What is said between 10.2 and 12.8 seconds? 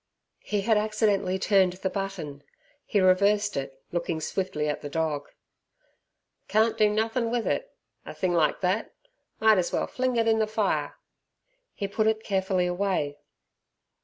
in the fire!" He put it carefully